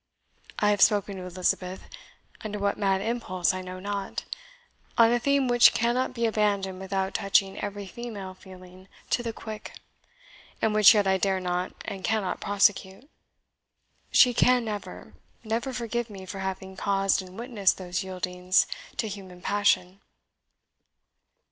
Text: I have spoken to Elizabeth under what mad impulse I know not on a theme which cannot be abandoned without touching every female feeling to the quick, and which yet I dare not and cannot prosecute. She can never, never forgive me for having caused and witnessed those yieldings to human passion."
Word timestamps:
I 0.57 0.71
have 0.71 0.81
spoken 0.81 1.17
to 1.17 1.21
Elizabeth 1.25 1.83
under 2.43 2.57
what 2.57 2.75
mad 2.75 3.01
impulse 3.01 3.53
I 3.53 3.61
know 3.61 3.79
not 3.79 4.25
on 4.97 5.11
a 5.13 5.19
theme 5.19 5.47
which 5.47 5.73
cannot 5.75 6.15
be 6.15 6.25
abandoned 6.25 6.79
without 6.79 7.13
touching 7.13 7.55
every 7.59 7.85
female 7.85 8.33
feeling 8.33 8.87
to 9.11 9.21
the 9.21 9.31
quick, 9.31 9.73
and 10.59 10.73
which 10.73 10.95
yet 10.95 11.05
I 11.05 11.17
dare 11.19 11.39
not 11.39 11.75
and 11.85 12.03
cannot 12.03 12.41
prosecute. 12.41 13.11
She 14.11 14.33
can 14.33 14.65
never, 14.65 15.13
never 15.43 15.71
forgive 15.71 16.09
me 16.09 16.25
for 16.25 16.39
having 16.39 16.75
caused 16.75 17.21
and 17.21 17.37
witnessed 17.37 17.77
those 17.77 18.03
yieldings 18.03 18.65
to 18.97 19.07
human 19.07 19.39
passion." 19.43 20.01